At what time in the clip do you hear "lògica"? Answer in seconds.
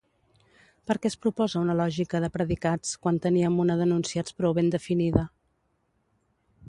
1.81-2.21